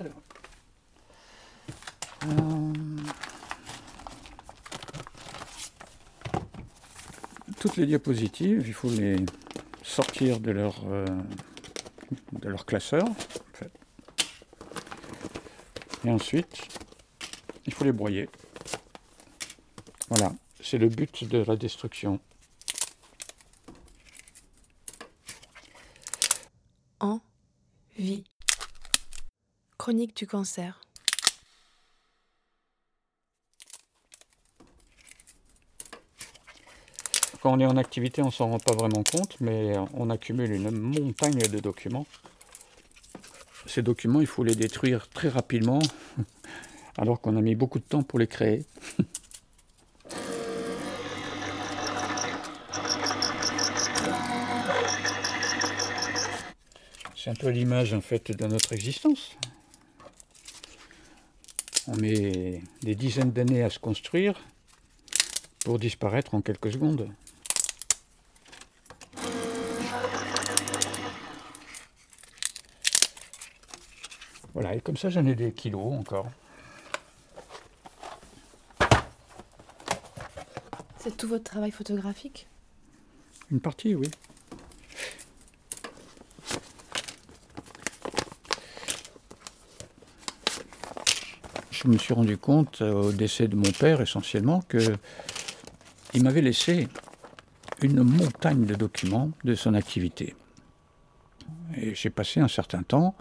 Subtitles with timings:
[0.00, 0.08] Euh,
[7.60, 9.16] toutes les diapositives, il faut les
[9.82, 11.04] sortir de leur, euh,
[12.32, 13.04] de leur classeur.
[16.04, 16.68] Et ensuite,
[17.66, 18.28] il faut les broyer.
[20.08, 22.20] Voilà, c'est le but de la destruction.
[27.00, 27.20] En
[27.98, 28.24] vie.
[29.80, 30.78] Chronique du cancer.
[37.40, 40.70] Quand on est en activité, on s'en rend pas vraiment compte, mais on accumule une
[40.70, 42.06] montagne de documents.
[43.64, 45.78] Ces documents, il faut les détruire très rapidement,
[46.98, 48.66] alors qu'on a mis beaucoup de temps pour les créer.
[57.16, 59.38] C'est un peu l'image en fait de notre existence.
[61.86, 64.40] On met des dizaines d'années à se construire
[65.64, 67.08] pour disparaître en quelques secondes.
[74.52, 76.30] Voilà, et comme ça j'en ai des kilos encore.
[80.98, 82.46] C'est tout votre travail photographique?
[83.50, 84.10] Une partie, oui.
[91.82, 94.78] Je me suis rendu compte euh, au décès de mon père essentiellement que
[96.12, 96.88] il m'avait laissé
[97.80, 100.34] une montagne de documents de son activité.
[101.76, 103.14] Et j'ai passé un certain temps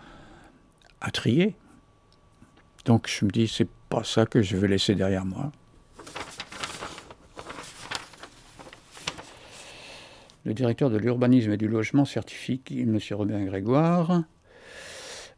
[0.99, 1.55] à trier.
[2.83, 5.51] Donc je me dis, c'est pas ça que je veux laisser derrière moi.
[10.44, 12.97] Le directeur de l'urbanisme et du logement certifie M.
[13.11, 14.23] Robin Grégoire,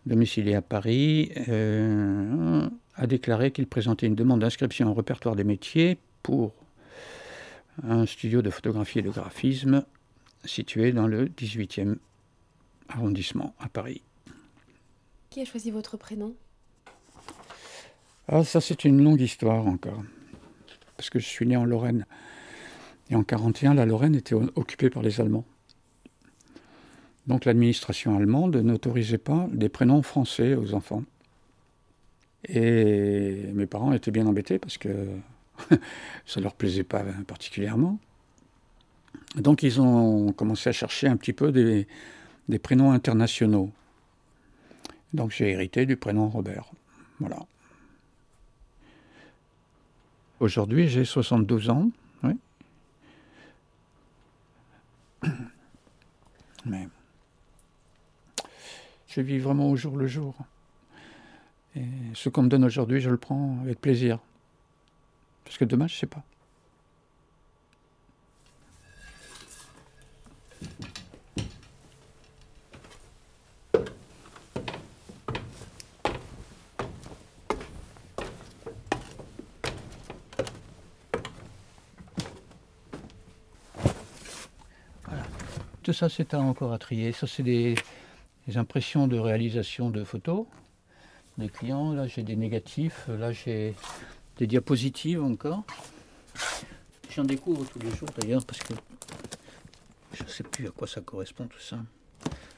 [0.05, 5.97] domicilié à Paris, euh, a déclaré qu'il présentait une demande d'inscription au répertoire des métiers
[6.23, 6.53] pour
[7.83, 9.85] un studio de photographie et de graphisme
[10.45, 11.97] situé dans le 18e
[12.89, 14.01] arrondissement à Paris.
[15.29, 16.35] Qui a choisi votre prénom?
[18.27, 20.03] Ah, ça c'est une longue histoire encore.
[20.97, 22.05] Parce que je suis né en Lorraine.
[23.09, 25.45] Et en 1941, la Lorraine était occupée par les Allemands.
[27.27, 31.03] Donc l'administration allemande n'autorisait pas des prénoms français aux enfants.
[32.47, 35.07] Et mes parents étaient bien embêtés parce que
[36.25, 37.99] ça ne leur plaisait pas particulièrement.
[39.35, 41.87] Donc ils ont commencé à chercher un petit peu des,
[42.49, 43.71] des prénoms internationaux.
[45.13, 46.71] Donc j'ai hérité du prénom Robert.
[47.19, 47.39] Voilà.
[50.39, 51.91] Aujourd'hui, j'ai 72 ans.
[52.23, 52.33] Oui.
[56.65, 56.87] Mais
[59.07, 60.35] je vis vraiment au jour le jour.
[61.75, 64.19] Et ce qu'on me donne aujourd'hui, je le prends avec plaisir.
[65.45, 66.23] Parce que demain, je ne sais pas.
[85.05, 85.23] Voilà.
[85.83, 87.13] Tout ça, c'est encore à trier.
[87.13, 87.75] Ça, c'est des,
[88.47, 90.45] des impressions de réalisation de photos
[91.37, 91.93] des clients.
[91.93, 93.05] Là, j'ai des négatifs.
[93.07, 93.75] Là, j'ai
[94.37, 95.63] des diapositives encore.
[97.15, 98.73] J'en découvre tous les jours d'ailleurs parce que
[100.13, 101.77] je ne sais plus à quoi ça correspond tout ça.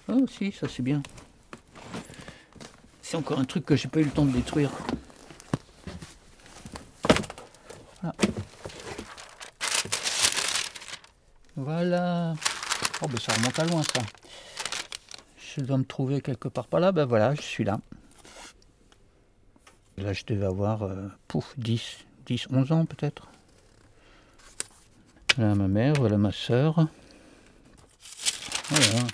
[0.08, 1.02] Ah si, ça c'est bien.
[3.02, 4.72] C'est encore un truc que j'ai pas eu le temps de détruire.
[8.02, 8.16] Voilà.
[11.56, 12.34] Voilà.
[13.02, 14.02] Oh ben ça remonte à loin ça.
[15.56, 16.92] Je dois me trouver quelque part par là.
[16.92, 17.80] Ben voilà, je suis là.
[19.98, 23.28] Là, je devais avoir, euh, pouf, 10, 10, 11 ans peut-être.
[25.38, 26.88] Voilà ma mère, voilà ma soeur.
[28.70, 29.08] Voilà.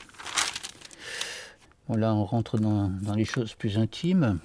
[1.87, 4.39] Bon, là, on rentre dans, dans les choses plus intimes.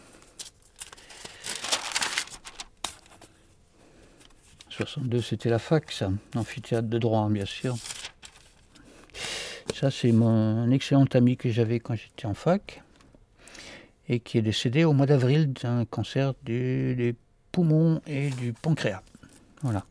[4.71, 6.11] 62, c'était la fac, ça.
[6.35, 7.77] Amphithéâtre de droit, bien sûr.
[9.73, 12.83] Ça, c'est mon excellent ami que j'avais quand j'étais en fac
[14.09, 17.15] et qui est décédé au mois d'avril d'un cancer du, des
[17.53, 19.03] poumons et du pancréas.
[19.63, 19.85] Voilà.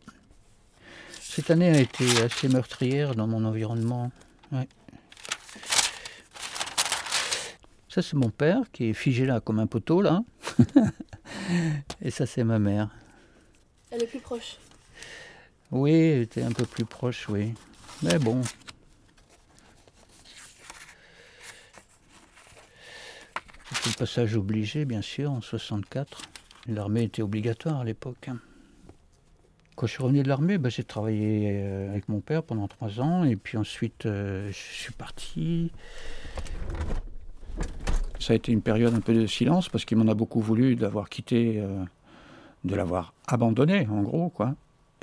[1.19, 4.11] Cette année a été assez meurtrière dans mon environnement.
[4.51, 4.67] Ouais.
[7.89, 10.23] Ça, c'est mon père qui est figé là comme un poteau, là.
[12.01, 12.89] et ça, c'est ma mère.
[13.91, 14.57] Elle est plus proche.
[15.71, 17.53] Oui, elle était un peu plus proche, oui.
[18.03, 18.41] Mais bon,
[23.69, 26.21] toute C'était le passage obligé, bien sûr, en 64.
[26.67, 28.29] L'armée était obligatoire à l'époque.
[29.75, 33.01] Quand je suis revenu de l'armée, ben, j'ai travaillé euh, avec mon père pendant trois
[33.01, 35.71] ans, et puis ensuite euh, je suis parti.
[38.19, 40.75] Ça a été une période un peu de silence parce qu'il m'en a beaucoup voulu
[40.75, 41.83] d'avoir quitté, euh,
[42.63, 44.55] de l'avoir abandonné, en gros, quoi.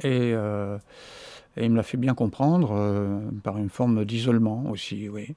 [0.02, 5.34] Et, et il me l'a fait bien comprendre par une forme d'isolement aussi, oui.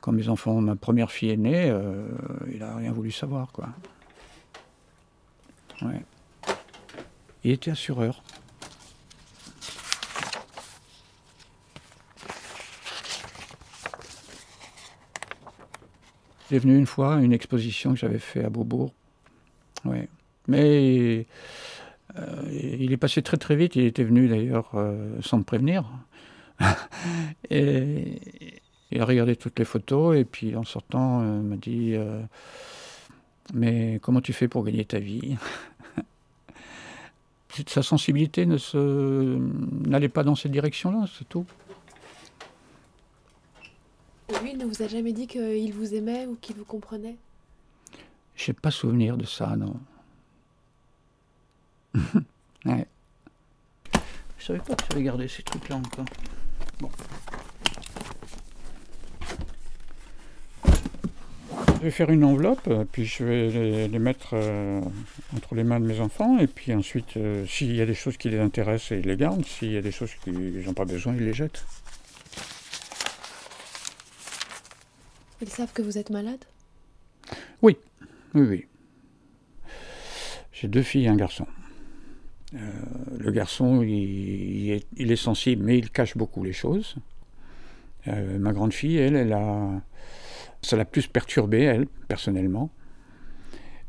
[0.00, 1.74] Quand mes enfants, ma première fille est née,
[2.50, 3.68] il n'a rien voulu savoir, quoi.
[5.82, 6.02] Ouais.
[7.44, 8.22] Il était assureur.
[16.50, 18.92] Il est venu une fois à une exposition que j'avais fait à Beaubourg.
[19.84, 20.08] Ouais.
[20.46, 21.26] Mais
[22.16, 23.76] euh, il est passé très très vite.
[23.76, 25.84] Il était venu d'ailleurs euh, sans me prévenir.
[27.50, 28.20] et
[28.98, 31.94] il a regardé toutes les photos et puis en sortant, euh, il m'a dit
[33.54, 35.36] Mais comment tu fais pour gagner ta vie?
[37.68, 39.38] Sa sensibilité ne se
[39.86, 41.46] n'allait pas dans cette direction-là, c'est tout.
[44.42, 47.16] Lui ne vous a jamais dit qu'il vous aimait ou qu'il vous comprenait?
[48.34, 49.76] Je n'ai pas souvenir de ça, non.
[52.64, 52.86] ouais.
[54.38, 56.04] Je savais pas que j'avais gardé ces trucs-là encore.
[56.80, 56.90] Bon.
[61.78, 64.80] Je vais faire une enveloppe, euh, puis je vais les, mettre euh,
[65.36, 68.16] entre les mains de mes enfants, et puis ensuite, euh, s'il y a des choses
[68.16, 71.14] qui les intéressent, ils les gardent, s'il y a des choses qui n'ont pas besoin,
[71.14, 71.64] ils les jettent.
[75.40, 76.44] Ils savent que vous êtes malade?
[77.62, 77.76] Oui,
[78.34, 78.66] oui, oui.
[80.50, 81.46] J'ai deux filles et un garçon.
[82.52, 86.96] le garçon, il, est, il, est, sensible, mais il cache beaucoup les choses.
[88.06, 89.80] ma grande fille, elle, elle a
[90.62, 92.70] ça l'a plus perturbée, elle, personnellement.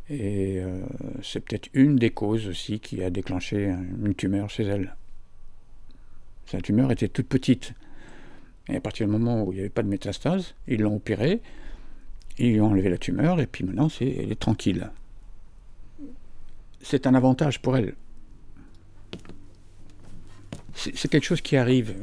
[0.09, 0.81] Et euh,
[1.21, 3.65] c'est peut-être une des causes aussi qui a déclenché
[4.03, 4.95] une tumeur chez elle.
[6.47, 7.73] Sa tumeur était toute petite.
[8.69, 11.41] Et à partir du moment où il n'y avait pas de métastase, ils l'ont opérée,
[12.37, 14.89] ils lui ont enlevé la tumeur, et puis maintenant, elle est tranquille.
[16.81, 17.95] C'est un avantage pour elle.
[20.73, 21.93] C'est, quelque chose qui arrive.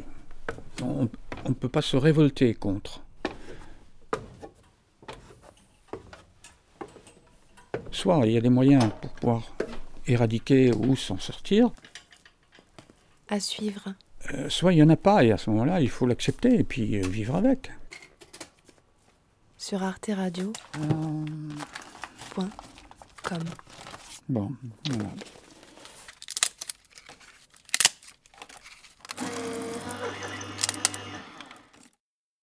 [0.82, 1.08] On
[1.48, 3.05] ne peut pas se révolter contre.
[7.96, 9.42] Soit il y a des moyens pour pouvoir
[10.06, 11.70] éradiquer ou s'en sortir.
[13.30, 13.94] À suivre.
[14.34, 16.62] Euh, soit il n'y en a pas, et à ce moment-là, il faut l'accepter et
[16.62, 17.70] puis euh, vivre avec.
[19.56, 20.52] Sur Arte Radio.
[20.78, 21.24] Euh.
[22.34, 22.50] Point.
[23.22, 23.38] Com.
[24.28, 24.52] Bon,
[24.90, 25.08] voilà.